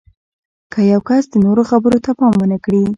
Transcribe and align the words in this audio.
که 0.71 0.79
یو 0.91 1.01
کس 1.09 1.23
د 1.31 1.35
نورو 1.45 1.61
خبرو 1.71 1.97
ته 2.05 2.11
پام 2.19 2.33
ونه 2.39 2.57
کړي 2.65 2.81